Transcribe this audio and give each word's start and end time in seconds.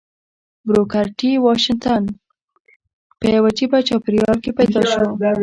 بروکر 0.67 1.05
ټي 1.17 1.29
واشنګټن 1.45 2.03
په 3.19 3.25
يوه 3.35 3.49
عجيبه 3.53 3.77
چاپېريال 3.87 4.37
کې 4.43 4.51
پيدا 4.57 4.81
شو. 4.91 5.05